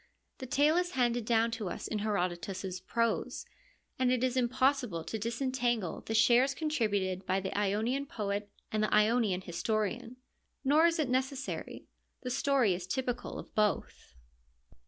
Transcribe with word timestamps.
The 0.39 0.47
tale 0.47 0.77
is 0.77 0.93
handed 0.93 1.25
down 1.25 1.51
to 1.51 1.69
us 1.69 1.87
in 1.87 1.99
Herodotus' 1.99 2.79
prose, 2.79 3.45
and 3.99 4.11
it 4.11 4.23
is 4.23 4.35
impossible 4.35 5.03
to 5.03 5.19
disentangle 5.19 5.91
THE 5.91 5.93
LYRIC 5.97 6.05
POETS 6.05 6.05
33 6.05 6.13
the 6.35 6.39
shares 6.39 6.53
contributed 6.55 7.25
by 7.27 7.39
the 7.39 7.55
Ionian 7.55 8.07
poet 8.07 8.49
and 8.71 8.81
the 8.81 8.91
Ionian 8.91 9.41
historian; 9.41 10.17
nor 10.63 10.87
is 10.87 10.97
it 10.97 11.07
necessary; 11.09 11.85
the 12.23 12.31
story 12.31 12.73
is 12.73 12.87
typical 12.87 13.37
of 13.37 13.53
both. 13.53 14.15